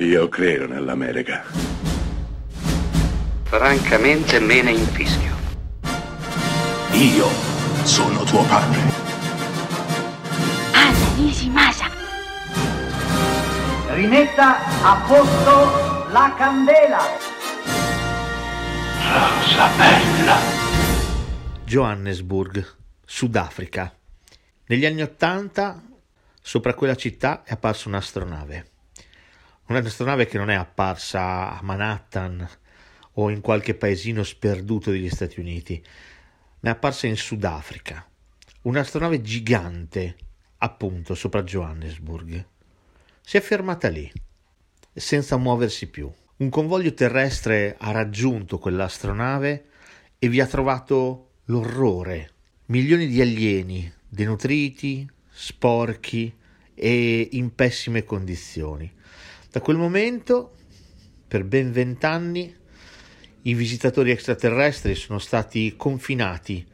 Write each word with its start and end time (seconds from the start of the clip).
Io 0.00 0.28
credo 0.28 0.68
nell'America. 0.68 1.42
Francamente 3.42 4.38
me 4.38 4.62
ne 4.62 4.70
infischio. 4.70 5.34
Io 6.92 7.26
sono 7.82 8.22
tuo 8.22 8.44
padre. 8.44 8.80
Anna 10.72 11.14
Nishimasa. 11.16 11.90
Rimetta 13.88 14.58
a 14.84 15.04
posto 15.04 16.12
la 16.12 16.32
candela. 16.38 17.00
Rosa 19.02 19.68
bella. 19.76 20.36
Johannesburg, 21.64 22.64
Sudafrica. 23.04 23.92
Negli 24.66 24.86
anni 24.86 25.02
Ottanta 25.02 25.82
sopra 26.40 26.74
quella 26.74 26.94
città 26.94 27.42
è 27.42 27.54
apparsa 27.54 27.88
un'astronave. 27.88 28.76
Un'astronave 29.68 30.24
che 30.24 30.38
non 30.38 30.48
è 30.48 30.54
apparsa 30.54 31.58
a 31.58 31.60
Manhattan 31.62 32.48
o 33.12 33.28
in 33.28 33.42
qualche 33.42 33.74
paesino 33.74 34.22
sperduto 34.22 34.90
degli 34.90 35.10
Stati 35.10 35.40
Uniti, 35.40 35.84
ma 36.60 36.70
è 36.70 36.72
apparsa 36.72 37.06
in 37.06 37.18
Sudafrica. 37.18 38.08
Un'astronave 38.62 39.20
gigante, 39.20 40.16
appunto, 40.58 41.14
sopra 41.14 41.42
Johannesburg. 41.42 42.46
Si 43.20 43.36
è 43.36 43.40
fermata 43.40 43.88
lì, 43.88 44.10
senza 44.90 45.36
muoversi 45.36 45.88
più. 45.88 46.10
Un 46.38 46.48
convoglio 46.48 46.94
terrestre 46.94 47.76
ha 47.78 47.90
raggiunto 47.90 48.58
quell'astronave 48.58 49.66
e 50.18 50.28
vi 50.30 50.40
ha 50.40 50.46
trovato 50.46 51.32
l'orrore. 51.44 52.30
Milioni 52.66 53.06
di 53.06 53.20
alieni, 53.20 53.92
denutriti, 54.08 55.06
sporchi 55.28 56.34
e 56.72 57.28
in 57.32 57.54
pessime 57.54 58.04
condizioni. 58.04 58.96
Da 59.50 59.60
quel 59.60 59.76
momento, 59.76 60.52
per 61.26 61.44
ben 61.44 61.72
vent'anni, 61.72 62.54
i 63.42 63.54
visitatori 63.54 64.10
extraterrestri 64.10 64.94
sono 64.94 65.18
stati 65.18 65.74
confinati 65.76 66.66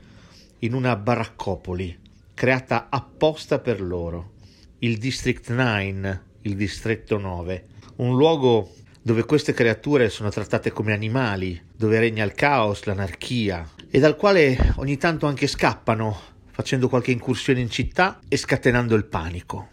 in 0.60 0.74
una 0.74 0.96
baraccopoli 0.96 2.00
creata 2.34 2.88
apposta 2.90 3.60
per 3.60 3.80
loro, 3.80 4.32
il 4.80 4.98
District 4.98 5.48
9, 5.50 6.22
il 6.42 6.56
Distretto 6.56 7.16
9, 7.16 7.66
un 7.96 8.16
luogo 8.16 8.74
dove 9.00 9.24
queste 9.24 9.52
creature 9.52 10.08
sono 10.08 10.30
trattate 10.30 10.72
come 10.72 10.92
animali, 10.92 11.62
dove 11.76 12.00
regna 12.00 12.24
il 12.24 12.34
caos, 12.34 12.84
l'anarchia 12.84 13.70
e 13.88 14.00
dal 14.00 14.16
quale 14.16 14.74
ogni 14.76 14.96
tanto 14.96 15.26
anche 15.26 15.46
scappano 15.46 16.18
facendo 16.50 16.88
qualche 16.88 17.12
incursione 17.12 17.60
in 17.60 17.70
città 17.70 18.18
e 18.28 18.36
scatenando 18.36 18.96
il 18.96 19.04
panico. 19.04 19.68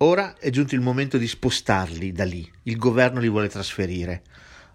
Ora 0.00 0.36
è 0.38 0.50
giunto 0.50 0.76
il 0.76 0.80
momento 0.80 1.18
di 1.18 1.26
spostarli 1.26 2.12
da 2.12 2.24
lì, 2.24 2.48
il 2.64 2.76
governo 2.76 3.18
li 3.18 3.28
vuole 3.28 3.48
trasferire, 3.48 4.22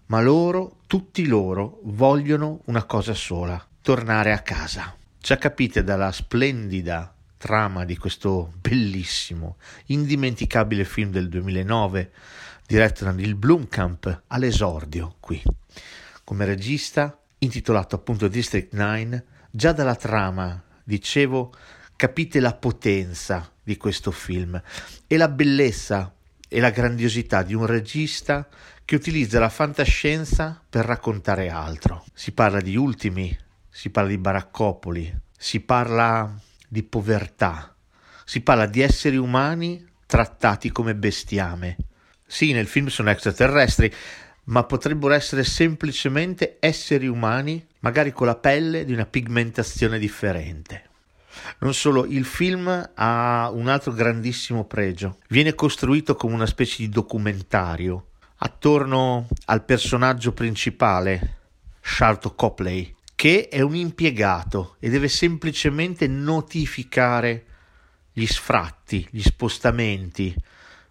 ma 0.06 0.20
loro, 0.20 0.80
tutti 0.86 1.26
loro, 1.26 1.80
vogliono 1.84 2.60
una 2.66 2.84
cosa 2.84 3.14
sola, 3.14 3.66
tornare 3.80 4.32
a 4.32 4.40
casa. 4.40 4.94
Già 5.18 5.38
capite 5.38 5.82
dalla 5.82 6.12
splendida 6.12 7.14
trama 7.38 7.86
di 7.86 7.96
questo 7.96 8.52
bellissimo, 8.60 9.56
indimenticabile 9.86 10.84
film 10.84 11.10
del 11.10 11.30
2009, 11.30 12.12
diretto 12.66 13.04
da 13.04 13.12
Neil 13.12 13.34
Blomkamp, 13.34 14.24
all'esordio 14.26 15.16
qui. 15.20 15.42
Come 16.22 16.44
regista, 16.44 17.18
intitolato 17.38 17.96
appunto 17.96 18.28
District 18.28 18.74
9, 18.74 19.24
già 19.50 19.72
dalla 19.72 19.96
trama 19.96 20.62
dicevo, 20.84 21.54
capite 21.96 22.40
la 22.40 22.54
potenza 22.54 23.50
di 23.62 23.76
questo 23.76 24.10
film 24.10 24.60
e 25.06 25.16
la 25.16 25.28
bellezza 25.28 26.14
e 26.48 26.60
la 26.60 26.70
grandiosità 26.70 27.42
di 27.42 27.54
un 27.54 27.66
regista 27.66 28.46
che 28.84 28.94
utilizza 28.94 29.38
la 29.38 29.48
fantascienza 29.48 30.62
per 30.68 30.84
raccontare 30.84 31.48
altro. 31.48 32.04
Si 32.12 32.32
parla 32.32 32.60
di 32.60 32.76
ultimi, 32.76 33.36
si 33.68 33.90
parla 33.90 34.10
di 34.10 34.18
baraccopoli, 34.18 35.14
si 35.36 35.60
parla 35.60 36.32
di 36.68 36.82
povertà, 36.82 37.74
si 38.24 38.40
parla 38.40 38.66
di 38.66 38.80
esseri 38.80 39.16
umani 39.16 39.84
trattati 40.06 40.70
come 40.70 40.94
bestiame. 40.94 41.76
Sì, 42.26 42.52
nel 42.52 42.66
film 42.66 42.88
sono 42.88 43.10
extraterrestri, 43.10 43.92
ma 44.44 44.64
potrebbero 44.64 45.14
essere 45.14 45.44
semplicemente 45.44 46.58
esseri 46.60 47.06
umani, 47.06 47.66
magari 47.80 48.12
con 48.12 48.26
la 48.26 48.36
pelle 48.36 48.84
di 48.84 48.92
una 48.92 49.06
pigmentazione 49.06 49.98
differente. 49.98 50.90
Non 51.58 51.74
solo, 51.74 52.04
il 52.04 52.24
film 52.24 52.90
ha 52.94 53.50
un 53.52 53.68
altro 53.68 53.92
grandissimo 53.92 54.64
pregio. 54.64 55.18
Viene 55.28 55.54
costruito 55.54 56.14
come 56.14 56.34
una 56.34 56.46
specie 56.46 56.82
di 56.82 56.88
documentario 56.88 58.08
attorno 58.38 59.28
al 59.46 59.64
personaggio 59.64 60.32
principale, 60.32 61.38
Charlton 61.80 62.34
Copley, 62.34 62.94
che 63.14 63.48
è 63.48 63.60
un 63.60 63.74
impiegato 63.74 64.76
e 64.80 64.90
deve 64.90 65.08
semplicemente 65.08 66.06
notificare 66.06 67.46
gli 68.12 68.26
sfratti, 68.26 69.06
gli 69.10 69.22
spostamenti 69.22 70.34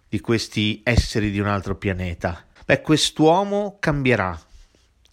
di 0.08 0.20
questi 0.20 0.80
esseri 0.84 1.30
di 1.30 1.40
un 1.40 1.46
altro 1.46 1.76
pianeta. 1.76 2.44
Beh, 2.64 2.80
quest'uomo 2.80 3.76
cambierà, 3.78 4.38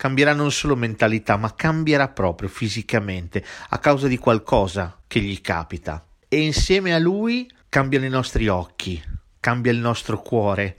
cambierà 0.01 0.34
non 0.34 0.51
solo 0.51 0.75
mentalità, 0.75 1.38
ma 1.38 1.53
cambierà 1.53 2.07
proprio 2.07 2.50
fisicamente 2.50 3.45
a 3.69 3.78
causa 3.78 4.07
di 4.07 4.17
qualcosa 4.17 4.97
che 5.06 5.19
gli 5.19 5.39
capita. 5.41 6.03
E 6.28 6.41
insieme 6.41 6.95
a 6.95 6.97
lui 6.97 7.47
cambiano 7.69 8.06
i 8.06 8.09
nostri 8.09 8.47
occhi, 8.47 9.00
cambia 9.40 9.72
il 9.72 9.78
nostro 9.78 10.19
cuore, 10.19 10.75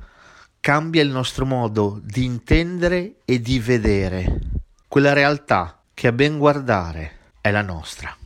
cambia 0.58 1.02
il 1.02 1.10
nostro 1.10 1.46
modo 1.46 2.00
di 2.02 2.24
intendere 2.24 3.18
e 3.24 3.40
di 3.40 3.60
vedere 3.60 4.40
quella 4.88 5.12
realtà 5.12 5.84
che 5.94 6.08
a 6.08 6.12
ben 6.12 6.36
guardare 6.36 7.18
è 7.40 7.52
la 7.52 7.62
nostra. 7.62 8.21